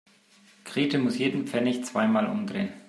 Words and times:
Grete 0.65 0.97
muss 0.97 1.19
jeden 1.19 1.45
Pfennig 1.45 1.85
zweimal 1.85 2.25
umdrehen. 2.25 2.69